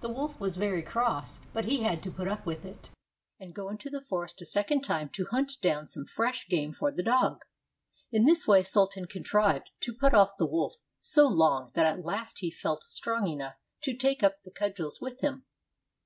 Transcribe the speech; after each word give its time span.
The 0.00 0.08
wolf 0.08 0.40
was 0.40 0.56
very 0.56 0.82
cross; 0.82 1.38
but 1.52 1.66
he 1.66 1.82
had 1.82 2.02
to 2.04 2.10
put 2.10 2.26
up 2.28 2.46
with 2.46 2.64
it, 2.64 2.88
and 3.38 3.54
go 3.54 3.68
into 3.68 3.90
the 3.90 4.00
forest 4.00 4.40
a 4.40 4.46
second 4.46 4.80
time 4.84 5.10
to 5.10 5.26
hunt 5.26 5.58
down 5.60 5.86
some 5.86 6.06
fresh 6.06 6.48
game 6.48 6.72
for 6.72 6.90
the 6.90 7.02
dog. 7.02 7.42
In 8.10 8.24
this 8.24 8.46
way 8.48 8.62
Sultan 8.62 9.04
contrived 9.04 9.68
to 9.80 9.92
put 9.92 10.14
off 10.14 10.38
the 10.38 10.46
wolf 10.46 10.76
so 10.98 11.28
long 11.28 11.72
that 11.74 11.84
at 11.84 12.02
last 12.06 12.38
he 12.38 12.50
felt 12.50 12.84
strong 12.84 13.28
enough 13.28 13.56
to 13.82 13.94
take 13.94 14.22
up 14.22 14.42
the 14.44 14.50
cudgels 14.50 14.98
with 15.02 15.20
him. 15.20 15.44